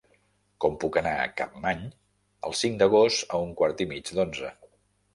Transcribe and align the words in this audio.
Com 0.63 0.77
puc 0.83 0.97
anar 1.01 1.11
a 1.17 1.27
Capmany 1.41 1.85
el 2.51 2.59
cinc 2.65 2.83
d'agost 2.83 3.37
a 3.39 3.45
un 3.49 3.57
quart 3.63 3.89
i 3.89 3.93
mig 3.97 4.15
d'onze? 4.19 4.57